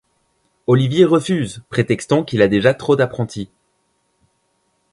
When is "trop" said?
2.73-2.95